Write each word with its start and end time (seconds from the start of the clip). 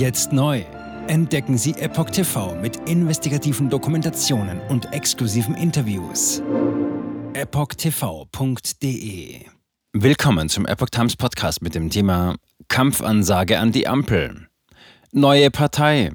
Jetzt 0.00 0.32
neu. 0.32 0.64
Entdecken 1.08 1.58
Sie 1.58 1.72
Epoch 1.72 2.08
TV 2.08 2.54
mit 2.54 2.88
investigativen 2.88 3.68
Dokumentationen 3.68 4.58
und 4.70 4.90
exklusiven 4.94 5.54
Interviews. 5.54 6.42
EpochTV.de 7.34 8.70
Willkommen 9.92 10.48
zum 10.48 10.64
Epoch 10.64 10.88
Times 10.88 11.16
Podcast 11.16 11.60
mit 11.60 11.74
dem 11.74 11.90
Thema 11.90 12.36
Kampfansage 12.68 13.58
an 13.58 13.72
die 13.72 13.86
Ampel. 13.86 14.48
Neue 15.12 15.50
Partei. 15.50 16.12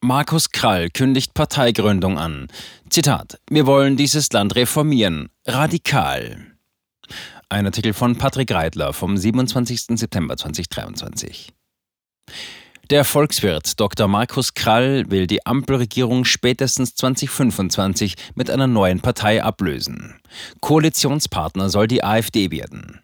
Markus 0.00 0.50
Krall 0.50 0.90
kündigt 0.90 1.32
Parteigründung 1.34 2.18
an. 2.18 2.48
Zitat: 2.90 3.38
Wir 3.48 3.66
wollen 3.66 3.96
dieses 3.96 4.32
Land 4.32 4.56
reformieren. 4.56 5.28
Radikal. 5.46 6.44
Ein 7.48 7.66
Artikel 7.66 7.92
von 7.92 8.18
Patrick 8.18 8.50
Reitler 8.50 8.92
vom 8.92 9.16
27. 9.16 9.96
September 9.96 10.36
2023. 10.36 11.52
Der 12.90 13.04
Volkswirt 13.04 13.78
Dr. 13.80 14.08
Markus 14.08 14.54
Krall 14.54 15.04
will 15.10 15.26
die 15.26 15.44
Ampelregierung 15.44 16.24
spätestens 16.24 16.94
2025 16.94 18.14
mit 18.34 18.48
einer 18.48 18.66
neuen 18.66 19.00
Partei 19.00 19.42
ablösen. 19.42 20.18
Koalitionspartner 20.60 21.68
soll 21.68 21.86
die 21.86 22.02
AfD 22.02 22.50
werden. 22.50 23.02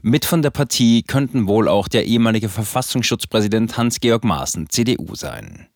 Mit 0.00 0.24
von 0.24 0.40
der 0.40 0.48
Partie 0.48 1.02
könnten 1.02 1.46
wohl 1.46 1.68
auch 1.68 1.88
der 1.88 2.06
ehemalige 2.06 2.48
Verfassungsschutzpräsident 2.48 3.76
Hans-Georg 3.76 4.24
Maaßen, 4.24 4.70
CDU, 4.70 5.14
sein. 5.14 5.68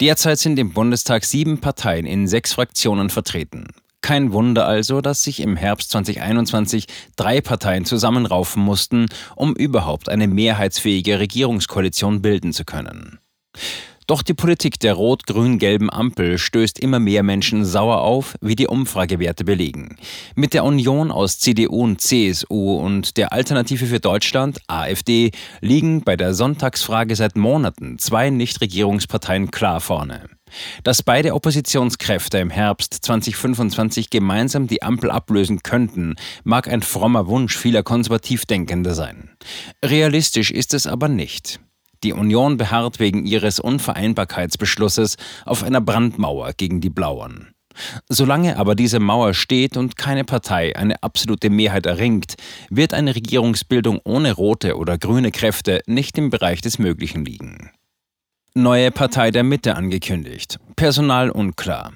Derzeit 0.00 0.38
sind 0.38 0.56
im 0.60 0.72
Bundestag 0.72 1.24
sieben 1.24 1.58
Parteien 1.58 2.06
in 2.06 2.28
sechs 2.28 2.52
Fraktionen 2.52 3.10
vertreten. 3.10 3.66
Kein 4.00 4.32
Wunder 4.32 4.66
also, 4.66 5.00
dass 5.00 5.22
sich 5.22 5.40
im 5.40 5.56
Herbst 5.56 5.90
2021 5.90 6.86
drei 7.16 7.40
Parteien 7.40 7.84
zusammenraufen 7.84 8.62
mussten, 8.62 9.06
um 9.34 9.54
überhaupt 9.54 10.08
eine 10.08 10.28
mehrheitsfähige 10.28 11.18
Regierungskoalition 11.18 12.22
bilden 12.22 12.52
zu 12.52 12.64
können. 12.64 13.18
Doch 14.08 14.22
die 14.22 14.32
Politik 14.32 14.80
der 14.80 14.94
rot-grün-gelben 14.94 15.90
Ampel 15.90 16.38
stößt 16.38 16.78
immer 16.78 16.98
mehr 16.98 17.22
Menschen 17.22 17.66
sauer 17.66 18.00
auf, 18.00 18.36
wie 18.40 18.56
die 18.56 18.66
Umfragewerte 18.66 19.44
belegen. 19.44 19.96
Mit 20.34 20.54
der 20.54 20.64
Union 20.64 21.10
aus 21.10 21.38
CDU 21.38 21.82
und 21.82 22.00
CSU 22.00 22.78
und 22.78 23.18
der 23.18 23.34
Alternative 23.34 23.84
für 23.84 24.00
Deutschland, 24.00 24.60
AfD, 24.66 25.30
liegen 25.60 26.04
bei 26.04 26.16
der 26.16 26.32
Sonntagsfrage 26.32 27.16
seit 27.16 27.36
Monaten 27.36 27.98
zwei 27.98 28.30
Nichtregierungsparteien 28.30 29.50
klar 29.50 29.82
vorne. 29.82 30.37
Dass 30.84 31.02
beide 31.02 31.34
Oppositionskräfte 31.34 32.38
im 32.38 32.50
Herbst 32.50 32.94
2025 32.94 34.10
gemeinsam 34.10 34.66
die 34.66 34.82
Ampel 34.82 35.10
ablösen 35.10 35.62
könnten, 35.62 36.16
mag 36.44 36.68
ein 36.68 36.82
frommer 36.82 37.26
Wunsch 37.26 37.56
vieler 37.56 37.82
Konservativdenkender 37.82 38.94
sein. 38.94 39.30
Realistisch 39.84 40.50
ist 40.50 40.74
es 40.74 40.86
aber 40.86 41.08
nicht. 41.08 41.60
Die 42.04 42.12
Union 42.12 42.56
beharrt 42.56 43.00
wegen 43.00 43.26
ihres 43.26 43.58
Unvereinbarkeitsbeschlusses 43.58 45.16
auf 45.44 45.64
einer 45.64 45.80
Brandmauer 45.80 46.52
gegen 46.56 46.80
die 46.80 46.90
Blauen. 46.90 47.48
Solange 48.08 48.56
aber 48.56 48.74
diese 48.74 49.00
Mauer 49.00 49.34
steht 49.34 49.76
und 49.76 49.96
keine 49.96 50.24
Partei 50.24 50.76
eine 50.76 51.02
absolute 51.02 51.50
Mehrheit 51.50 51.86
erringt, 51.86 52.34
wird 52.70 52.94
eine 52.94 53.14
Regierungsbildung 53.14 54.00
ohne 54.04 54.32
rote 54.32 54.76
oder 54.76 54.98
grüne 54.98 55.30
Kräfte 55.30 55.80
nicht 55.86 56.18
im 56.18 56.30
Bereich 56.30 56.60
des 56.60 56.78
Möglichen 56.78 57.24
liegen. 57.24 57.70
Neue 58.58 58.90
Partei 58.90 59.30
der 59.30 59.44
Mitte 59.44 59.76
angekündigt. 59.76 60.58
Personal 60.74 61.30
unklar. 61.30 61.92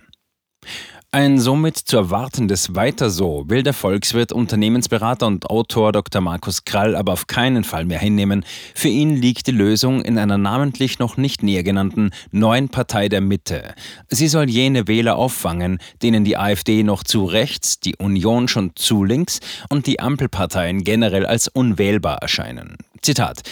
Ein 1.10 1.40
somit 1.40 1.76
zu 1.76 1.96
erwartendes 1.96 2.76
Weiter 2.76 3.10
so 3.10 3.46
will 3.48 3.64
der 3.64 3.72
Volkswirt, 3.72 4.30
Unternehmensberater 4.30 5.26
und 5.26 5.50
Autor 5.50 5.90
Dr. 5.90 6.20
Markus 6.20 6.64
Krall 6.64 6.94
aber 6.94 7.14
auf 7.14 7.26
keinen 7.26 7.64
Fall 7.64 7.84
mehr 7.84 7.98
hinnehmen. 7.98 8.44
Für 8.76 8.86
ihn 8.86 9.16
liegt 9.16 9.48
die 9.48 9.50
Lösung 9.50 10.02
in 10.02 10.18
einer 10.18 10.38
namentlich 10.38 11.00
noch 11.00 11.16
nicht 11.16 11.42
näher 11.42 11.64
genannten 11.64 12.12
neuen 12.30 12.68
Partei 12.68 13.08
der 13.08 13.22
Mitte. 13.22 13.74
Sie 14.08 14.28
soll 14.28 14.48
jene 14.48 14.86
Wähler 14.86 15.16
auffangen, 15.16 15.80
denen 16.00 16.22
die 16.24 16.36
AfD 16.36 16.84
noch 16.84 17.02
zu 17.02 17.24
rechts, 17.24 17.80
die 17.80 17.96
Union 17.96 18.46
schon 18.46 18.70
zu 18.76 19.02
links 19.02 19.40
und 19.68 19.88
die 19.88 19.98
Ampelparteien 19.98 20.84
generell 20.84 21.26
als 21.26 21.48
unwählbar 21.48 22.18
erscheinen. 22.18 22.76
Zitat. 23.02 23.42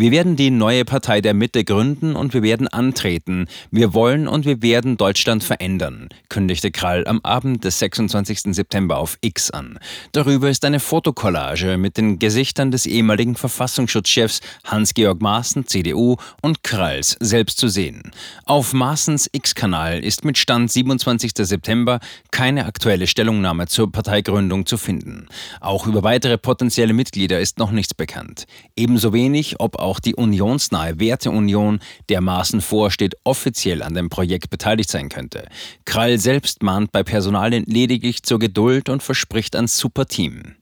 Wir 0.00 0.12
werden 0.12 0.36
die 0.36 0.50
neue 0.50 0.84
Partei 0.84 1.20
der 1.20 1.34
Mitte 1.34 1.64
gründen 1.64 2.14
und 2.14 2.32
wir 2.32 2.44
werden 2.44 2.68
antreten. 2.68 3.46
Wir 3.72 3.94
wollen 3.94 4.28
und 4.28 4.44
wir 4.44 4.62
werden 4.62 4.96
Deutschland 4.96 5.42
verändern, 5.42 6.08
kündigte 6.28 6.70
Krall 6.70 7.04
am 7.08 7.18
Abend 7.24 7.64
des 7.64 7.80
26. 7.80 8.54
September 8.54 8.98
auf 8.98 9.18
X 9.22 9.50
an. 9.50 9.80
Darüber 10.12 10.50
ist 10.50 10.64
eine 10.64 10.78
Fotokollage 10.78 11.78
mit 11.78 11.96
den 11.96 12.20
Gesichtern 12.20 12.70
des 12.70 12.86
ehemaligen 12.86 13.34
Verfassungsschutzchefs 13.34 14.40
Hans-Georg 14.62 15.20
Maaßen, 15.20 15.66
CDU, 15.66 16.14
und 16.42 16.62
Kralls 16.62 17.16
selbst 17.18 17.58
zu 17.58 17.66
sehen. 17.66 18.12
Auf 18.44 18.72
Maaßens 18.72 19.28
X-Kanal 19.32 19.98
ist 20.04 20.24
mit 20.24 20.38
Stand 20.38 20.70
27. 20.70 21.32
September 21.38 21.98
keine 22.30 22.66
aktuelle 22.66 23.08
Stellungnahme 23.08 23.66
zur 23.66 23.90
Parteigründung 23.90 24.64
zu 24.64 24.76
finden. 24.76 25.26
Auch 25.60 25.88
über 25.88 26.04
weitere 26.04 26.38
potenzielle 26.38 26.92
Mitglieder 26.92 27.40
ist 27.40 27.58
noch 27.58 27.72
nichts 27.72 27.94
bekannt. 27.94 28.46
Ebenso 28.76 28.97
Ebenso 28.98 29.12
wenig, 29.12 29.60
ob 29.60 29.78
auch 29.78 30.00
die 30.00 30.16
unionsnahe 30.16 30.98
Werteunion, 30.98 31.78
der 32.08 32.20
Maßen 32.20 32.60
vorsteht, 32.60 33.14
offiziell 33.22 33.84
an 33.84 33.94
dem 33.94 34.10
Projekt 34.10 34.50
beteiligt 34.50 34.90
sein 34.90 35.08
könnte. 35.08 35.46
Krall 35.84 36.18
selbst 36.18 36.64
mahnt 36.64 36.90
bei 36.90 37.04
Personalien 37.04 37.62
lediglich 37.68 38.24
zur 38.24 38.40
Geduld 38.40 38.88
und 38.88 39.04
verspricht 39.04 39.54
ein 39.54 39.68
super 39.68 40.06
Team. 40.06 40.56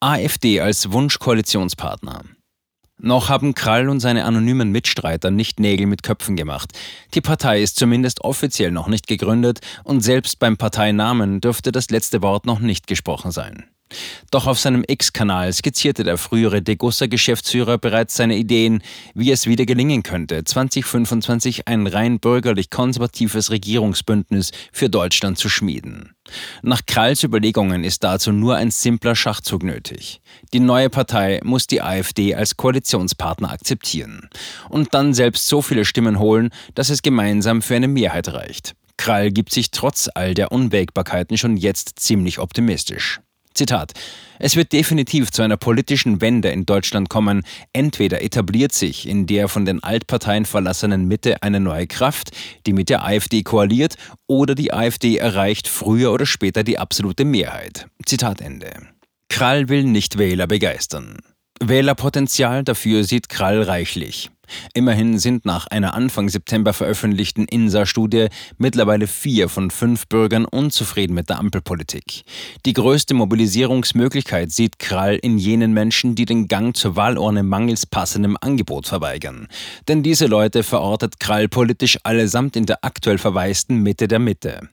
AfD 0.00 0.60
als 0.60 0.90
Wunschkoalitionspartner. 0.90 2.24
Noch 2.98 3.28
haben 3.28 3.54
Krall 3.54 3.88
und 3.88 4.00
seine 4.00 4.24
anonymen 4.24 4.72
Mitstreiter 4.72 5.30
nicht 5.30 5.60
Nägel 5.60 5.86
mit 5.86 6.02
Köpfen 6.02 6.34
gemacht. 6.34 6.72
Die 7.14 7.20
Partei 7.20 7.62
ist 7.62 7.76
zumindest 7.76 8.22
offiziell 8.22 8.72
noch 8.72 8.88
nicht 8.88 9.06
gegründet 9.06 9.60
und 9.84 10.00
selbst 10.00 10.40
beim 10.40 10.56
Parteinamen 10.56 11.40
dürfte 11.40 11.70
das 11.70 11.88
letzte 11.90 12.20
Wort 12.20 12.46
noch 12.46 12.58
nicht 12.58 12.88
gesprochen 12.88 13.30
sein. 13.30 13.68
Doch 14.30 14.46
auf 14.46 14.58
seinem 14.58 14.84
X-Kanal 14.86 15.52
skizzierte 15.52 16.04
der 16.04 16.18
frühere 16.18 16.62
Degussa-Geschäftsführer 16.62 17.78
bereits 17.78 18.16
seine 18.16 18.36
Ideen, 18.36 18.82
wie 19.14 19.30
es 19.30 19.46
wieder 19.46 19.66
gelingen 19.66 20.02
könnte, 20.02 20.44
2025 20.44 21.68
ein 21.68 21.86
rein 21.86 22.20
bürgerlich-konservatives 22.20 23.50
Regierungsbündnis 23.50 24.52
für 24.72 24.88
Deutschland 24.88 25.38
zu 25.38 25.48
schmieden. 25.48 26.14
Nach 26.62 26.82
Kralls 26.86 27.24
Überlegungen 27.24 27.84
ist 27.84 28.04
dazu 28.04 28.32
nur 28.32 28.56
ein 28.56 28.70
simpler 28.70 29.16
Schachzug 29.16 29.62
nötig. 29.62 30.20
Die 30.52 30.60
neue 30.60 30.88
Partei 30.88 31.40
muss 31.42 31.66
die 31.66 31.82
AfD 31.82 32.34
als 32.34 32.56
Koalitionspartner 32.56 33.50
akzeptieren 33.50 34.28
und 34.68 34.94
dann 34.94 35.14
selbst 35.14 35.46
so 35.46 35.62
viele 35.62 35.84
Stimmen 35.84 36.18
holen, 36.18 36.50
dass 36.74 36.90
es 36.90 37.02
gemeinsam 37.02 37.62
für 37.62 37.74
eine 37.74 37.88
Mehrheit 37.88 38.28
reicht. 38.28 38.74
Krall 38.96 39.32
gibt 39.32 39.52
sich 39.52 39.72
trotz 39.72 40.08
all 40.14 40.34
der 40.34 40.52
Unwägbarkeiten 40.52 41.36
schon 41.36 41.56
jetzt 41.56 41.98
ziemlich 41.98 42.38
optimistisch. 42.38 43.20
Zitat. 43.54 43.92
Es 44.38 44.56
wird 44.56 44.72
definitiv 44.72 45.30
zu 45.30 45.42
einer 45.42 45.56
politischen 45.56 46.20
Wende 46.20 46.48
in 46.48 46.66
Deutschland 46.66 47.08
kommen. 47.08 47.42
Entweder 47.72 48.22
etabliert 48.22 48.72
sich 48.72 49.08
in 49.08 49.26
der 49.26 49.48
von 49.48 49.64
den 49.64 49.82
Altparteien 49.82 50.44
verlassenen 50.44 51.06
Mitte 51.06 51.42
eine 51.42 51.60
neue 51.60 51.86
Kraft, 51.86 52.30
die 52.66 52.72
mit 52.72 52.88
der 52.88 53.04
AfD 53.04 53.42
koaliert, 53.42 53.96
oder 54.26 54.54
die 54.54 54.72
AfD 54.72 55.16
erreicht 55.16 55.68
früher 55.68 56.12
oder 56.12 56.26
später 56.26 56.64
die 56.64 56.78
absolute 56.78 57.24
Mehrheit. 57.24 57.86
Zitat 58.04 58.40
Ende. 58.40 58.70
Krall 59.28 59.68
will 59.68 59.84
nicht 59.84 60.18
Wähler 60.18 60.46
begeistern. 60.46 61.18
Wählerpotenzial 61.60 62.64
dafür 62.64 63.04
sieht 63.04 63.28
Krall 63.28 63.62
reichlich. 63.62 64.30
Immerhin 64.74 65.18
sind 65.18 65.44
nach 65.44 65.66
einer 65.66 65.94
Anfang 65.94 66.28
September 66.28 66.72
veröffentlichten 66.72 67.46
INSA-Studie 67.46 68.28
mittlerweile 68.58 69.06
vier 69.06 69.48
von 69.48 69.70
fünf 69.70 70.06
Bürgern 70.08 70.44
unzufrieden 70.44 71.14
mit 71.14 71.28
der 71.28 71.38
Ampelpolitik. 71.38 72.22
Die 72.66 72.72
größte 72.72 73.14
Mobilisierungsmöglichkeit 73.14 74.50
sieht 74.52 74.78
Krall 74.78 75.16
in 75.16 75.38
jenen 75.38 75.72
Menschen, 75.72 76.14
die 76.14 76.24
den 76.24 76.48
Gang 76.48 76.76
zur 76.76 76.96
Wahlurne 76.96 77.42
mangels 77.42 77.86
passendem 77.86 78.36
Angebot 78.40 78.86
verweigern. 78.86 79.48
Denn 79.88 80.02
diese 80.02 80.26
Leute 80.26 80.62
verortet 80.62 81.20
Krall 81.20 81.48
politisch 81.48 81.98
allesamt 82.02 82.56
in 82.56 82.66
der 82.66 82.78
aktuell 82.82 83.18
verwaisten 83.18 83.82
Mitte 83.82 84.08
der 84.08 84.18
Mitte. 84.18 84.68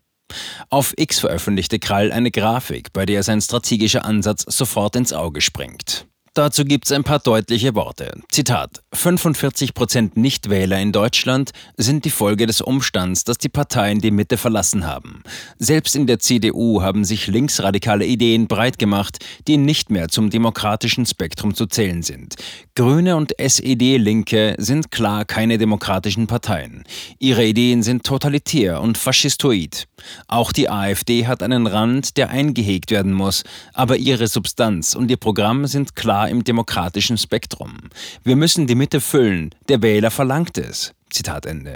Auf 0.70 0.94
X 0.98 1.20
veröffentlichte 1.20 1.80
Krall 1.80 2.12
eine 2.12 2.32
Grafik, 2.32 2.94
bei 2.94 3.06
der 3.06 3.24
sein 3.24 3.42
strategischer 3.42 4.06
Ansatz 4.06 4.46
sofort 4.48 4.96
ins 4.96 5.14
Auge 5.14 5.42
springt. 5.42 6.06
Dazu 6.36 6.64
gibt 6.64 6.86
es 6.86 6.92
ein 6.92 7.04
paar 7.04 7.20
deutliche 7.20 7.74
Worte. 7.76 8.14
Zitat: 8.30 8.84
45 8.92 9.76
Prozent 9.76 10.18
Nichtwähler 10.18 10.80
in 10.80 10.92
Deutschland 10.92 11.52
sind 11.78 12.06
die 12.06 12.10
Folge 12.10 12.48
des 12.48 12.60
Umstands, 12.60 13.24
dass 13.24 13.38
die 13.38 13.48
Parteien 13.48 14.00
die 14.00 14.10
Mitte 14.10 14.36
verlassen 14.36 14.88
haben. 14.88 15.22
Selbst 15.60 15.96
in 15.96 16.08
der 16.08 16.18
CDU 16.18 16.82
haben 16.82 17.06
sich 17.06 17.28
linksradikale 17.28 18.06
Ideen 18.06 18.48
breit 18.48 18.80
gemacht, 18.80 19.24
die 19.48 19.58
nicht 19.58 19.92
mehr 19.92 20.08
zum 20.08 20.32
demokratischen 20.32 21.06
Spektrum 21.06 21.54
zu 21.54 21.68
zählen 21.68 22.02
sind. 22.02 22.36
Grüne 22.74 23.16
und 23.16 23.38
SED-Linke 23.40 24.56
sind 24.58 24.90
klar 24.90 25.24
keine 25.24 25.60
demokratischen 25.60 26.26
Parteien. 26.26 26.84
Ihre 27.20 27.46
Ideen 27.46 27.84
sind 27.84 28.04
totalitär 28.04 28.82
und 28.82 28.98
faschistoid. 28.98 29.88
Auch 30.28 30.52
die 30.52 30.70
AfD 30.70 31.28
hat 31.28 31.44
einen 31.44 31.68
Rand, 31.68 32.18
der 32.18 32.30
eingehegt 32.30 32.90
werden 32.90 33.14
muss, 33.14 33.44
aber 33.74 33.98
ihre 33.98 34.28
Substanz 34.28 34.96
und 34.96 35.12
ihr 35.12 35.18
Programm 35.18 35.68
sind 35.68 35.96
klar 35.96 36.28
im 36.28 36.44
demokratischen 36.44 37.18
Spektrum. 37.18 37.78
Wir 38.24 38.36
müssen 38.36 38.66
die 38.66 38.79
Mitte 38.80 39.02
füllen. 39.02 39.54
Der 39.68 39.82
Wähler 39.82 40.10
verlangt 40.10 40.58
es. 40.58 40.94
Zitat 41.10 41.46
Ende. 41.46 41.76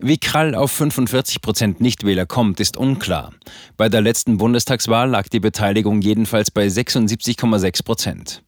Wie 0.00 0.18
Krall 0.18 0.56
auf 0.56 0.72
45 0.72 1.40
Prozent 1.40 1.80
Nichtwähler 1.80 2.26
kommt, 2.26 2.58
ist 2.58 2.76
unklar. 2.76 3.32
Bei 3.76 3.88
der 3.88 4.00
letzten 4.00 4.36
Bundestagswahl 4.36 5.08
lag 5.08 5.28
die 5.28 5.38
Beteiligung 5.38 6.02
jedenfalls 6.02 6.50
bei 6.50 6.66
76,6 6.66 7.84
Prozent. 7.84 8.42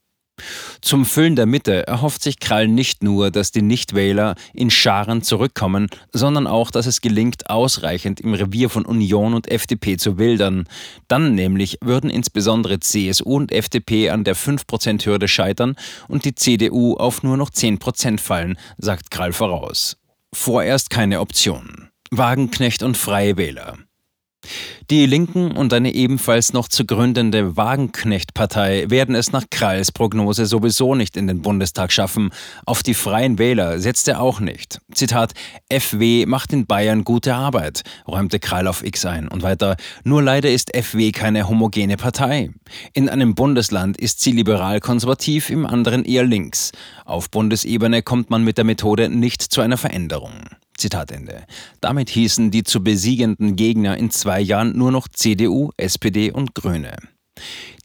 Zum 0.80 1.04
Füllen 1.04 1.36
der 1.36 1.46
Mitte 1.46 1.86
erhofft 1.86 2.22
sich 2.22 2.40
Krall 2.40 2.68
nicht 2.68 3.02
nur, 3.02 3.30
dass 3.30 3.52
die 3.52 3.62
Nichtwähler 3.62 4.34
in 4.52 4.70
Scharen 4.70 5.22
zurückkommen, 5.22 5.88
sondern 6.12 6.46
auch, 6.46 6.70
dass 6.70 6.86
es 6.86 7.00
gelingt, 7.00 7.50
ausreichend 7.50 8.20
im 8.20 8.34
Revier 8.34 8.70
von 8.70 8.84
Union 8.84 9.34
und 9.34 9.50
FDP 9.50 9.96
zu 9.96 10.18
wildern. 10.18 10.68
Dann 11.08 11.34
nämlich 11.34 11.78
würden 11.80 12.10
insbesondere 12.10 12.80
CSU 12.80 13.36
und 13.36 13.52
FDP 13.52 14.10
an 14.10 14.24
der 14.24 14.36
5%-Hürde 14.36 15.28
scheitern 15.28 15.76
und 16.08 16.24
die 16.24 16.34
CDU 16.34 16.94
auf 16.94 17.22
nur 17.22 17.36
noch 17.36 17.50
10% 17.50 18.18
fallen, 18.20 18.58
sagt 18.78 19.10
Krall 19.10 19.32
voraus. 19.32 19.96
Vorerst 20.32 20.90
keine 20.90 21.20
Option. 21.20 21.88
Wagenknecht 22.10 22.82
und 22.82 22.96
Freie 22.96 23.36
Wähler. 23.36 23.78
Die 24.90 25.04
Linken 25.04 25.52
und 25.52 25.74
eine 25.74 25.92
ebenfalls 25.92 26.54
noch 26.54 26.68
zu 26.68 26.86
gründende 26.86 27.58
Wagenknecht-Partei 27.58 28.86
werden 28.88 29.14
es 29.14 29.32
nach 29.32 29.44
Kralls 29.50 29.92
Prognose 29.92 30.46
sowieso 30.46 30.94
nicht 30.94 31.18
in 31.18 31.26
den 31.26 31.42
Bundestag 31.42 31.92
schaffen. 31.92 32.30
Auf 32.64 32.82
die 32.82 32.94
Freien 32.94 33.38
Wähler 33.38 33.80
setzt 33.80 34.08
er 34.08 34.22
auch 34.22 34.40
nicht. 34.40 34.80
Zitat: 34.94 35.34
FW 35.70 36.24
macht 36.24 36.54
in 36.54 36.64
Bayern 36.64 37.04
gute 37.04 37.34
Arbeit, 37.34 37.82
räumte 38.06 38.38
Krall 38.38 38.66
auf 38.66 38.82
X 38.82 39.04
ein. 39.04 39.28
Und 39.28 39.42
weiter: 39.42 39.76
Nur 40.04 40.22
leider 40.22 40.50
ist 40.50 40.74
FW 40.74 41.12
keine 41.12 41.48
homogene 41.48 41.98
Partei. 41.98 42.50
In 42.94 43.10
einem 43.10 43.34
Bundesland 43.34 43.98
ist 43.98 44.22
sie 44.22 44.32
liberal-konservativ, 44.32 45.50
im 45.50 45.66
anderen 45.66 46.06
eher 46.06 46.24
links. 46.24 46.72
Auf 47.04 47.30
Bundesebene 47.30 48.02
kommt 48.02 48.30
man 48.30 48.42
mit 48.42 48.56
der 48.56 48.64
Methode 48.64 49.10
nicht 49.10 49.42
zu 49.42 49.60
einer 49.60 49.76
Veränderung. 49.76 50.32
Zitat 50.78 51.10
Ende. 51.12 51.44
Damit 51.80 52.08
hießen 52.10 52.50
die 52.50 52.62
zu 52.62 52.82
besiegenden 52.82 53.56
Gegner 53.56 53.96
in 53.96 54.10
zwei 54.10 54.40
Jahren 54.40 54.76
nur 54.76 54.92
noch 54.92 55.08
CDU, 55.08 55.70
SPD 55.76 56.30
und 56.32 56.54
Grüne. 56.54 56.96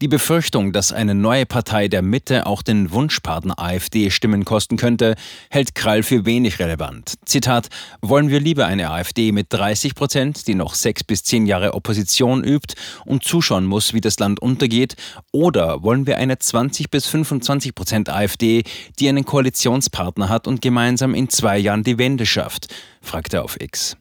Die 0.00 0.08
Befürchtung, 0.08 0.72
dass 0.72 0.92
eine 0.92 1.14
neue 1.14 1.46
Partei 1.46 1.88
der 1.88 2.02
Mitte 2.02 2.46
auch 2.46 2.62
den 2.62 2.90
Wunschpartner 2.90 3.58
AfD 3.58 4.10
Stimmen 4.10 4.44
kosten 4.44 4.76
könnte, 4.76 5.14
hält 5.50 5.74
Krall 5.74 6.02
für 6.02 6.26
wenig 6.26 6.58
relevant. 6.58 7.14
Zitat: 7.24 7.68
Wollen 8.00 8.28
wir 8.28 8.40
lieber 8.40 8.66
eine 8.66 8.90
AfD 8.90 9.32
mit 9.32 9.46
30 9.50 9.94
Prozent, 9.94 10.46
die 10.46 10.54
noch 10.54 10.74
sechs 10.74 11.04
bis 11.04 11.24
zehn 11.24 11.46
Jahre 11.46 11.74
Opposition 11.74 12.44
übt 12.44 12.74
und 13.04 13.24
zuschauen 13.24 13.66
muss, 13.66 13.94
wie 13.94 14.00
das 14.00 14.18
Land 14.18 14.40
untergeht, 14.40 14.96
oder 15.32 15.82
wollen 15.82 16.06
wir 16.06 16.18
eine 16.18 16.38
20 16.38 16.90
bis 16.90 17.06
25 17.06 17.74
Prozent 17.74 18.08
AfD, 18.08 18.64
die 18.98 19.08
einen 19.08 19.24
Koalitionspartner 19.24 20.28
hat 20.28 20.46
und 20.46 20.60
gemeinsam 20.60 21.14
in 21.14 21.28
zwei 21.28 21.58
Jahren 21.58 21.84
die 21.84 21.98
Wende 21.98 22.26
schafft? 22.26 22.74
fragte 23.00 23.38
er 23.38 23.44
auf 23.44 23.60
X. 23.60 23.96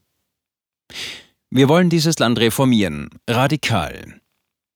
Wir 1.49 1.69
wollen 1.69 1.89
dieses 1.89 2.17
Land 2.19 2.39
reformieren, 2.39 3.09
radikal. 3.29 4.19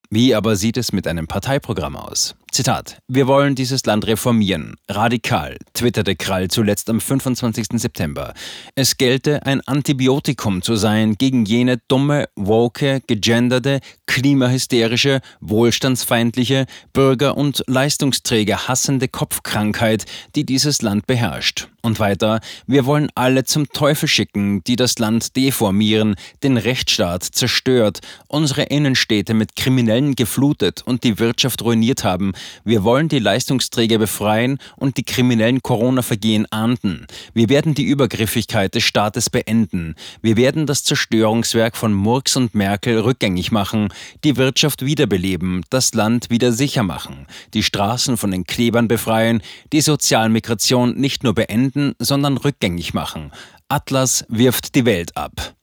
Wie 0.09 0.33
aber 0.33 0.55
sieht 0.55 0.77
es 0.77 0.93
mit 0.93 1.05
einem 1.05 1.27
Parteiprogramm 1.27 1.97
aus? 1.97 2.35
Zitat: 2.57 2.97
Wir 3.07 3.27
wollen 3.27 3.53
dieses 3.53 3.85
Land 3.85 4.07
reformieren. 4.07 4.77
Radikal, 4.89 5.57
twitterte 5.75 6.15
Krall 6.15 6.47
zuletzt 6.47 6.89
am 6.89 6.99
25. 6.99 7.67
September. 7.73 8.33
Es 8.73 8.97
gelte 8.97 9.45
ein 9.45 9.61
Antibiotikum 9.67 10.63
zu 10.63 10.75
sein 10.75 11.19
gegen 11.19 11.45
jene 11.45 11.77
dumme, 11.87 12.29
woke, 12.35 13.01
gegenderte, 13.05 13.79
klimahysterische, 14.07 15.21
wohlstandsfeindliche, 15.39 16.65
Bürger- 16.93 17.37
und 17.37 17.63
Leistungsträger 17.67 18.67
hassende 18.67 19.07
Kopfkrankheit, 19.07 20.05
die 20.35 20.43
dieses 20.43 20.81
Land 20.81 21.05
beherrscht. 21.05 21.67
Und 21.83 21.99
weiter, 21.99 22.41
wir 22.65 22.85
wollen 22.85 23.09
alle 23.15 23.43
zum 23.43 23.69
Teufel 23.69 24.09
schicken, 24.09 24.63
die 24.63 24.75
das 24.75 24.97
Land 24.97 25.35
deformieren, 25.35 26.15
den 26.43 26.57
Rechtsstaat 26.57 27.23
zerstört, 27.23 27.99
unsere 28.27 28.63
Innenstädte 28.63 29.33
mit 29.33 29.55
Kriminellen 29.55 30.15
geflutet 30.15 30.81
und 30.85 31.03
die 31.03 31.19
Wirtschaft 31.19 31.61
ruiniert 31.61 32.03
haben. 32.03 32.33
Wir 32.63 32.83
wollen 32.83 33.09
die 33.09 33.19
Leistungsträger 33.19 33.97
befreien 33.97 34.59
und 34.75 34.97
die 34.97 35.03
kriminellen 35.03 35.61
Corona-Vergehen 35.61 36.45
ahnden. 36.51 37.07
Wir 37.33 37.49
werden 37.49 37.73
die 37.73 37.83
Übergriffigkeit 37.83 38.75
des 38.75 38.83
Staates 38.83 39.29
beenden. 39.29 39.95
Wir 40.21 40.37
werden 40.37 40.65
das 40.65 40.83
Zerstörungswerk 40.83 41.77
von 41.77 41.93
Murks 41.93 42.35
und 42.35 42.55
Merkel 42.55 42.99
rückgängig 42.99 43.51
machen, 43.51 43.89
die 44.23 44.37
Wirtschaft 44.37 44.85
wiederbeleben, 44.85 45.63
das 45.69 45.93
Land 45.93 46.29
wieder 46.29 46.51
sicher 46.51 46.83
machen, 46.83 47.27
die 47.53 47.63
Straßen 47.63 48.17
von 48.17 48.31
den 48.31 48.45
Klebern 48.45 48.87
befreien, 48.87 49.41
die 49.71 49.81
Sozialmigration 49.81 50.95
nicht 50.95 51.23
nur 51.23 51.33
beenden, 51.33 51.93
sondern 51.99 52.37
rückgängig 52.37 52.93
machen. 52.93 53.31
Atlas 53.69 54.25
wirft 54.29 54.75
die 54.75 54.85
Welt 54.85 55.15
ab. 55.17 55.55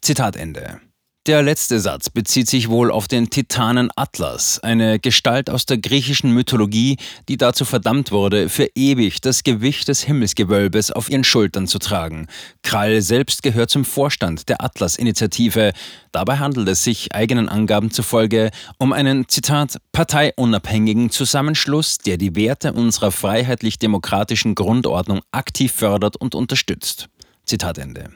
Zitat 0.00 0.36
Ende. 0.36 0.80
Der 1.28 1.40
letzte 1.40 1.78
Satz 1.78 2.10
bezieht 2.10 2.48
sich 2.48 2.68
wohl 2.68 2.90
auf 2.90 3.06
den 3.06 3.30
Titanen 3.30 3.90
Atlas, 3.94 4.58
eine 4.58 4.98
Gestalt 4.98 5.50
aus 5.50 5.66
der 5.66 5.78
griechischen 5.78 6.32
Mythologie, 6.32 6.96
die 7.28 7.36
dazu 7.36 7.64
verdammt 7.64 8.10
wurde, 8.10 8.48
für 8.48 8.68
ewig 8.74 9.20
das 9.20 9.44
Gewicht 9.44 9.86
des 9.86 10.02
Himmelsgewölbes 10.02 10.90
auf 10.90 11.08
ihren 11.08 11.22
Schultern 11.22 11.68
zu 11.68 11.78
tragen. 11.78 12.26
Krall 12.64 13.02
selbst 13.02 13.44
gehört 13.44 13.70
zum 13.70 13.84
Vorstand 13.84 14.48
der 14.48 14.64
Atlas-Initiative. 14.64 15.74
Dabei 16.10 16.38
handelt 16.38 16.68
es 16.68 16.82
sich 16.82 17.14
eigenen 17.14 17.48
Angaben 17.48 17.92
zufolge 17.92 18.50
um 18.78 18.92
einen, 18.92 19.28
Zitat, 19.28 19.76
parteiunabhängigen 19.92 21.10
Zusammenschluss, 21.10 21.98
der 21.98 22.16
die 22.16 22.34
Werte 22.34 22.72
unserer 22.72 23.12
freiheitlich-demokratischen 23.12 24.56
Grundordnung 24.56 25.20
aktiv 25.30 25.72
fördert 25.72 26.16
und 26.16 26.34
unterstützt. 26.34 27.08
Zitat 27.46 27.78
Ende. 27.78 28.10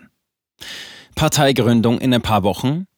Parteigründung 1.15 2.01
in 2.01 2.13
ein 2.13 2.23
paar 2.23 2.43
Wochen? 2.43 2.89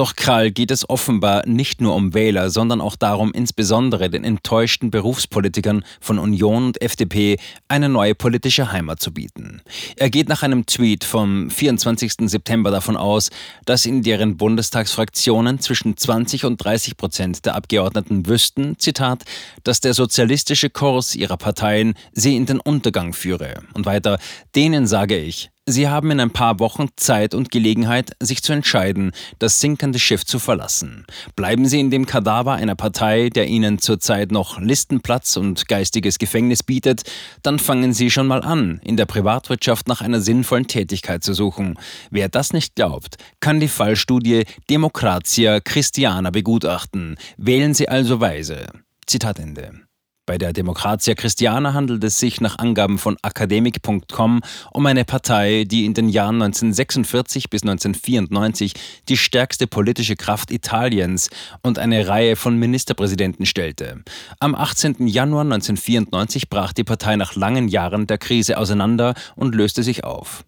Doch 0.00 0.16
Krall 0.16 0.50
geht 0.50 0.70
es 0.70 0.88
offenbar 0.88 1.46
nicht 1.46 1.82
nur 1.82 1.94
um 1.94 2.14
Wähler, 2.14 2.48
sondern 2.48 2.80
auch 2.80 2.96
darum, 2.96 3.32
insbesondere 3.34 4.08
den 4.08 4.24
enttäuschten 4.24 4.90
Berufspolitikern 4.90 5.84
von 6.00 6.18
Union 6.18 6.64
und 6.64 6.80
FDP 6.80 7.36
eine 7.68 7.90
neue 7.90 8.14
politische 8.14 8.72
Heimat 8.72 9.02
zu 9.02 9.12
bieten. 9.12 9.60
Er 9.96 10.08
geht 10.08 10.30
nach 10.30 10.42
einem 10.42 10.64
Tweet 10.64 11.04
vom 11.04 11.50
24. 11.50 12.30
September 12.30 12.70
davon 12.70 12.96
aus, 12.96 13.28
dass 13.66 13.84
in 13.84 14.00
deren 14.00 14.38
Bundestagsfraktionen 14.38 15.60
zwischen 15.60 15.98
20 15.98 16.46
und 16.46 16.56
30 16.56 16.96
Prozent 16.96 17.44
der 17.44 17.54
Abgeordneten 17.54 18.26
wüssten, 18.26 18.78
Zitat, 18.78 19.24
dass 19.64 19.80
der 19.80 19.92
sozialistische 19.92 20.70
Kurs 20.70 21.14
ihrer 21.14 21.36
Parteien 21.36 21.92
sie 22.12 22.36
in 22.36 22.46
den 22.46 22.58
Untergang 22.58 23.12
führe. 23.12 23.64
Und 23.74 23.84
weiter, 23.84 24.18
denen 24.54 24.86
sage 24.86 25.18
ich, 25.18 25.50
Sie 25.70 25.88
haben 25.88 26.10
in 26.10 26.20
ein 26.20 26.30
paar 26.30 26.58
Wochen 26.58 26.88
Zeit 26.96 27.34
und 27.34 27.50
Gelegenheit, 27.50 28.12
sich 28.20 28.42
zu 28.42 28.52
entscheiden, 28.52 29.12
das 29.38 29.60
sinkende 29.60 29.98
Schiff 29.98 30.24
zu 30.24 30.38
verlassen. 30.38 31.06
Bleiben 31.36 31.66
Sie 31.66 31.80
in 31.80 31.90
dem 31.90 32.06
Kadaver 32.06 32.54
einer 32.54 32.74
Partei, 32.74 33.28
der 33.28 33.46
Ihnen 33.46 33.78
zurzeit 33.78 34.32
noch 34.32 34.60
Listenplatz 34.60 35.36
und 35.36 35.68
geistiges 35.68 36.18
Gefängnis 36.18 36.62
bietet, 36.62 37.02
dann 37.42 37.58
fangen 37.58 37.92
Sie 37.92 38.10
schon 38.10 38.26
mal 38.26 38.42
an, 38.42 38.80
in 38.84 38.96
der 38.96 39.06
Privatwirtschaft 39.06 39.88
nach 39.88 40.00
einer 40.00 40.20
sinnvollen 40.20 40.66
Tätigkeit 40.66 41.22
zu 41.24 41.34
suchen. 41.34 41.78
Wer 42.10 42.28
das 42.28 42.52
nicht 42.52 42.74
glaubt, 42.74 43.16
kann 43.40 43.60
die 43.60 43.68
Fallstudie 43.68 44.44
Demokratia 44.68 45.60
Christiana 45.60 46.30
begutachten. 46.30 47.16
Wählen 47.36 47.74
Sie 47.74 47.88
also 47.88 48.20
weise. 48.20 48.66
Zitat 49.06 49.38
Ende. 49.38 49.89
Bei 50.30 50.38
der 50.38 50.52
Demokratia 50.52 51.16
Christiana 51.16 51.74
handelt 51.74 52.04
es 52.04 52.20
sich 52.20 52.40
nach 52.40 52.60
Angaben 52.60 52.98
von 52.98 53.16
akademik.com 53.20 54.42
um 54.72 54.86
eine 54.86 55.04
Partei, 55.04 55.64
die 55.64 55.84
in 55.84 55.92
den 55.92 56.08
Jahren 56.08 56.40
1946 56.40 57.50
bis 57.50 57.64
1994 57.64 58.74
die 59.08 59.16
stärkste 59.16 59.66
politische 59.66 60.14
Kraft 60.14 60.52
Italiens 60.52 61.30
und 61.62 61.80
eine 61.80 62.06
Reihe 62.06 62.36
von 62.36 62.56
Ministerpräsidenten 62.56 63.44
stellte. 63.44 64.04
Am 64.38 64.54
18. 64.54 65.08
Januar 65.08 65.42
1994 65.42 66.48
brach 66.48 66.72
die 66.74 66.84
Partei 66.84 67.16
nach 67.16 67.34
langen 67.34 67.66
Jahren 67.66 68.06
der 68.06 68.18
Krise 68.18 68.56
auseinander 68.56 69.14
und 69.34 69.56
löste 69.56 69.82
sich 69.82 70.04
auf. 70.04 70.44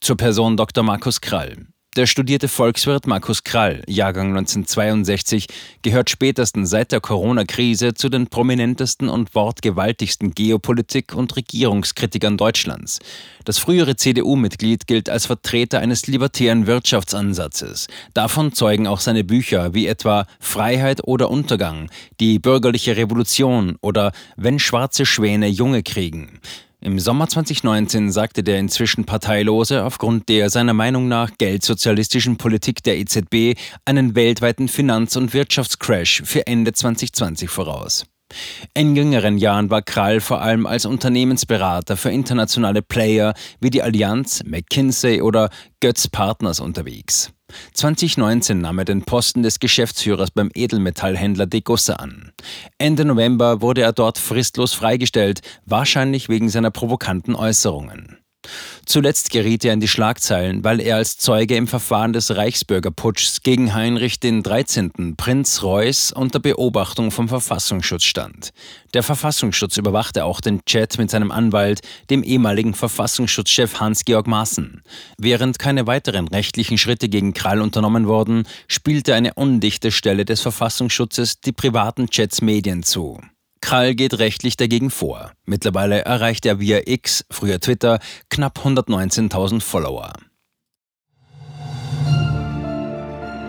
Zur 0.00 0.16
Person 0.16 0.56
Dr. 0.56 0.84
Markus 0.84 1.20
Krall. 1.20 1.66
Der 1.96 2.04
studierte 2.04 2.48
Volkswirt 2.48 3.06
Markus 3.06 3.42
Krall, 3.42 3.82
Jahrgang 3.86 4.28
1962, 4.36 5.46
gehört 5.80 6.10
spätestens 6.10 6.68
seit 6.68 6.92
der 6.92 7.00
Corona-Krise 7.00 7.94
zu 7.94 8.10
den 8.10 8.26
prominentesten 8.26 9.08
und 9.08 9.34
wortgewaltigsten 9.34 10.34
Geopolitik- 10.34 11.14
und 11.14 11.34
Regierungskritikern 11.36 12.36
Deutschlands. 12.36 12.98
Das 13.46 13.56
frühere 13.56 13.96
CDU-Mitglied 13.96 14.86
gilt 14.86 15.08
als 15.08 15.24
Vertreter 15.24 15.78
eines 15.78 16.06
libertären 16.06 16.66
Wirtschaftsansatzes. 16.66 17.86
Davon 18.12 18.52
zeugen 18.52 18.86
auch 18.86 19.00
seine 19.00 19.24
Bücher 19.24 19.72
wie 19.72 19.86
etwa 19.86 20.26
Freiheit 20.38 21.02
oder 21.04 21.30
Untergang, 21.30 21.88
Die 22.20 22.38
bürgerliche 22.38 22.98
Revolution 22.98 23.76
oder 23.80 24.12
Wenn 24.36 24.58
schwarze 24.58 25.06
Schwäne 25.06 25.48
Junge 25.48 25.82
kriegen. 25.82 26.40
Im 26.80 26.98
Sommer 26.98 27.26
2019 27.28 28.12
sagte 28.12 28.42
der 28.42 28.58
inzwischen 28.58 29.04
Parteilose 29.04 29.82
aufgrund 29.82 30.28
der 30.28 30.50
seiner 30.50 30.74
Meinung 30.74 31.08
nach 31.08 31.30
geldsozialistischen 31.38 32.36
Politik 32.36 32.82
der 32.82 32.98
EZB 32.98 33.58
einen 33.84 34.14
weltweiten 34.14 34.68
Finanz- 34.68 35.16
und 35.16 35.32
Wirtschaftscrash 35.32 36.22
für 36.24 36.46
Ende 36.46 36.72
2020 36.72 37.48
voraus. 37.48 38.04
In 38.74 38.96
jüngeren 38.96 39.38
Jahren 39.38 39.70
war 39.70 39.82
Krall 39.82 40.20
vor 40.20 40.42
allem 40.42 40.66
als 40.66 40.84
Unternehmensberater 40.84 41.96
für 41.96 42.10
internationale 42.10 42.82
Player 42.82 43.34
wie 43.60 43.70
die 43.70 43.82
Allianz, 43.82 44.42
McKinsey 44.44 45.22
oder 45.22 45.50
Götz 45.80 46.08
Partners 46.08 46.60
unterwegs. 46.60 47.32
2019 47.74 48.60
nahm 48.60 48.78
er 48.78 48.84
den 48.84 49.02
Posten 49.02 49.42
des 49.42 49.60
Geschäftsführers 49.60 50.30
beim 50.30 50.50
Edelmetallhändler 50.54 51.46
Degussa 51.46 51.94
an. 51.94 52.32
Ende 52.78 53.04
November 53.04 53.62
wurde 53.62 53.82
er 53.82 53.92
dort 53.92 54.18
fristlos 54.18 54.74
freigestellt, 54.74 55.40
wahrscheinlich 55.64 56.28
wegen 56.28 56.48
seiner 56.48 56.70
provokanten 56.70 57.36
Äußerungen. 57.36 58.18
Zuletzt 58.84 59.30
geriet 59.30 59.64
er 59.64 59.72
in 59.72 59.80
die 59.80 59.88
Schlagzeilen, 59.88 60.64
weil 60.64 60.80
er 60.80 60.96
als 60.96 61.18
Zeuge 61.18 61.56
im 61.56 61.66
Verfahren 61.66 62.12
des 62.12 62.36
Reichsbürgerputschs 62.36 63.42
gegen 63.42 63.74
Heinrich 63.74 64.20
XIII. 64.20 65.14
Prinz 65.16 65.62
Reuß 65.62 66.12
unter 66.12 66.38
Beobachtung 66.38 67.10
vom 67.10 67.28
Verfassungsschutz 67.28 68.04
stand. 68.04 68.52
Der 68.94 69.02
Verfassungsschutz 69.02 69.76
überwachte 69.76 70.24
auch 70.24 70.40
den 70.40 70.64
Chat 70.64 70.98
mit 70.98 71.10
seinem 71.10 71.30
Anwalt, 71.30 71.80
dem 72.10 72.22
ehemaligen 72.22 72.74
Verfassungsschutzchef 72.74 73.80
Hans-Georg 73.80 74.26
Maaßen. 74.26 74.82
Während 75.18 75.58
keine 75.58 75.86
weiteren 75.86 76.28
rechtlichen 76.28 76.78
Schritte 76.78 77.08
gegen 77.08 77.34
Krall 77.34 77.60
unternommen 77.60 78.06
wurden, 78.06 78.44
spielte 78.68 79.14
eine 79.14 79.34
undichte 79.34 79.90
Stelle 79.90 80.24
des 80.24 80.40
Verfassungsschutzes 80.40 81.40
die 81.40 81.52
privaten 81.52 82.08
Chats 82.08 82.40
Medien 82.40 82.82
zu. 82.82 83.20
Krall 83.66 83.96
geht 83.96 84.20
rechtlich 84.20 84.56
dagegen 84.56 84.90
vor. 84.90 85.32
Mittlerweile 85.44 86.04
erreicht 86.04 86.46
er 86.46 86.60
via 86.60 86.82
X, 86.86 87.24
früher 87.32 87.58
Twitter, 87.58 87.98
knapp 88.30 88.60
119.000 88.64 89.60
Follower. 89.60 90.12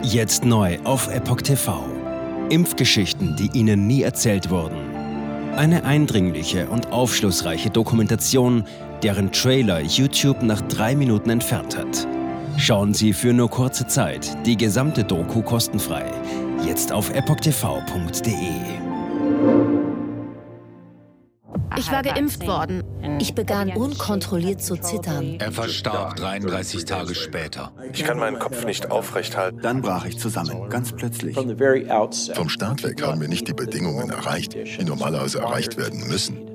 Jetzt 0.02 0.44
neu 0.44 0.80
auf 0.86 1.08
Epoch 1.14 1.44
TV. 1.44 1.86
Impfgeschichten, 2.50 3.36
die 3.36 3.52
Ihnen 3.54 3.86
nie 3.86 4.02
erzählt 4.02 4.50
wurden. 4.50 4.80
Eine 5.56 5.84
eindringliche 5.84 6.68
und 6.68 6.92
aufschlussreiche 6.92 7.70
Dokumentation, 7.70 8.66
deren 9.04 9.32
Trailer 9.32 9.82
YouTube 9.82 10.42
nach 10.42 10.62
drei 10.62 10.96
Minuten 10.96 11.30
entfernt 11.30 11.78
hat. 11.78 12.08
Schauen 12.58 12.96
Sie 12.96 13.14
für 13.14 13.34
nur 13.34 13.52
kurze 13.52 13.86
Zeit 13.86 14.36
die 14.48 14.58
gesamte 14.58 15.04
Doku 15.04 15.44
kostenfrei. 15.44 16.12
Jetzt 16.66 16.92
auf 16.92 17.12
epochtv.de. 17.12 18.87
Ich 21.78 21.92
war 21.92 22.02
geimpft 22.02 22.48
worden. 22.48 22.84
Ich 23.20 23.36
begann 23.36 23.72
unkontrolliert 23.72 24.62
zu 24.62 24.78
zittern. 24.78 25.38
Er 25.40 25.52
verstarb 25.52 26.16
33 26.16 26.86
Tage 26.86 27.16
später. 27.16 27.72
Ich 27.94 28.04
kann 28.04 28.18
meinen 28.18 28.40
Kopf 28.40 28.66
nicht 28.66 28.92
aufrecht 28.92 29.38
halten. 29.38 29.60
Dann 29.62 29.82
brach 29.82 30.06
ich 30.06 30.18
zusammen, 30.18 30.70
ganz 30.70 30.92
plötzlich. 30.92 31.36
Vom 31.36 32.50
Start 32.50 32.84
weg 32.84 33.02
haben 33.04 33.22
wir 33.22 33.28
nicht 33.28 33.48
die 33.48 33.54
Bedingungen 33.54 34.10
erreicht, 34.10 34.56
die 34.56 34.84
normalerweise 34.84 35.40
erreicht 35.40 35.78
werden 35.78 36.08
müssen. 36.08 36.47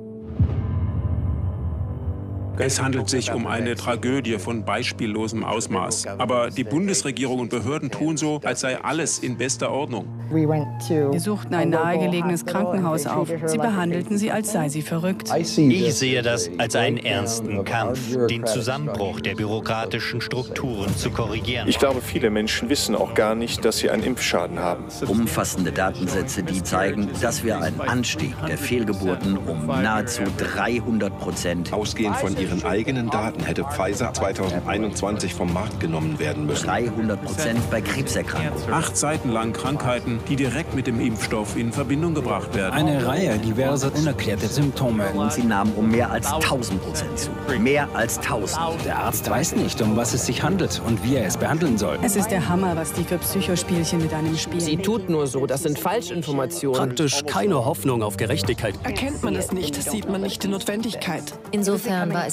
Es 2.59 2.79
handelt 2.79 3.09
sich 3.09 3.33
um 3.33 3.47
eine 3.47 3.75
Tragödie 3.75 4.37
von 4.37 4.63
beispiellosem 4.63 5.43
Ausmaß. 5.43 6.05
Aber 6.19 6.51
die 6.51 6.63
Bundesregierung 6.63 7.39
und 7.39 7.49
Behörden 7.49 7.89
tun 7.89 8.15
so, 8.15 8.41
als 8.43 8.61
sei 8.61 8.79
alles 8.79 9.19
in 9.19 9.37
bester 9.37 9.71
Ordnung. 9.71 10.05
Wir 10.29 11.19
suchten 11.19 11.55
ein 11.55 11.69
nahegelegenes 11.69 12.45
Krankenhaus 12.45 13.07
auf. 13.07 13.29
Sie 13.45 13.57
behandelten 13.57 14.17
sie, 14.17 14.31
als 14.31 14.51
sei 14.51 14.69
sie 14.69 14.83
verrückt. 14.83 15.31
Ich 15.35 15.95
sehe 15.95 16.21
das 16.21 16.49
als 16.59 16.75
einen 16.75 16.97
ernsten 16.97 17.65
Kampf, 17.65 18.15
den 18.27 18.45
Zusammenbruch 18.45 19.19
der 19.19 19.35
bürokratischen 19.35 20.21
Strukturen 20.21 20.95
zu 20.95 21.09
korrigieren. 21.09 21.67
Ich 21.67 21.79
glaube, 21.79 22.01
viele 22.01 22.29
Menschen 22.29 22.69
wissen 22.69 22.95
auch 22.95 23.15
gar 23.15 23.33
nicht, 23.35 23.65
dass 23.65 23.79
sie 23.79 23.89
einen 23.89 24.03
Impfschaden 24.03 24.59
haben. 24.59 24.85
Umfassende 25.07 25.71
Datensätze, 25.71 26.43
die 26.43 26.61
zeigen, 26.61 27.09
dass 27.19 27.43
wir 27.43 27.59
einen 27.59 27.81
Anstieg 27.81 28.33
der 28.47 28.57
Fehlgeburten 28.57 29.37
um 29.37 29.65
nahezu 29.65 30.21
300 30.37 31.17
Prozent 31.17 31.73
ausgehend 31.73 32.15
von 32.17 32.35
ihren 32.43 32.63
eigenen 32.65 33.09
Daten 33.09 33.41
hätte 33.43 33.63
Pfizer 33.63 34.13
2021 34.13 35.33
vom 35.33 35.53
Markt 35.53 35.79
genommen 35.79 36.19
werden 36.19 36.45
müssen. 36.45 36.67
300 36.67 37.23
Prozent 37.23 37.71
bei 37.71 37.81
Krebserkrankungen. 37.81 38.73
Acht 38.73 38.97
Seiten 38.97 39.29
lang 39.29 39.53
Krankheiten, 39.53 40.19
die 40.27 40.35
direkt 40.35 40.75
mit 40.75 40.87
dem 40.87 40.99
Impfstoff 40.99 41.55
in 41.55 41.71
Verbindung 41.71 42.13
gebracht 42.13 42.53
werden. 42.53 42.73
Eine 42.73 43.05
Reihe 43.05 43.37
diverser 43.37 43.91
unerklärter 43.95 44.47
Symptome. 44.47 45.05
Und 45.13 45.31
sie 45.31 45.43
nahmen 45.43 45.71
um 45.75 45.89
mehr 45.89 46.11
als 46.11 46.31
1000 46.31 46.81
Prozent 46.83 47.17
zu. 47.17 47.29
Mehr 47.59 47.87
als 47.93 48.17
1000. 48.17 48.85
Der 48.85 48.97
Arzt 48.97 49.29
weiß 49.29 49.55
nicht, 49.55 49.81
um 49.81 49.95
was 49.95 50.13
es 50.13 50.25
sich 50.25 50.43
handelt 50.43 50.81
und 50.85 51.03
wie 51.03 51.15
er 51.15 51.25
es 51.25 51.37
behandeln 51.37 51.77
soll. 51.77 51.97
Es 52.01 52.15
ist 52.15 52.29
der 52.29 52.49
Hammer, 52.49 52.75
was 52.75 52.91
die 52.91 53.03
für 53.03 53.17
Psychospielchen 53.17 54.01
mit 54.01 54.13
einem 54.13 54.37
spielen. 54.37 54.59
Sie 54.59 54.77
tut 54.77 55.09
nur 55.09 55.27
so, 55.27 55.45
das 55.45 55.63
sind 55.63 55.79
Falschinformationen. 55.79 56.77
Praktisch 56.77 57.23
keine 57.25 57.63
Hoffnung 57.63 58.03
auf 58.03 58.17
Gerechtigkeit. 58.17 58.75
Erkennt 58.83 59.23
man 59.23 59.35
es 59.35 59.51
nicht, 59.51 59.81
sieht 59.81 60.09
man 60.09 60.21
nicht 60.21 60.43
die 60.43 60.49
Notwendigkeit. 60.49 61.23
Insofern 61.51 62.13
war 62.13 62.27
es 62.27 62.32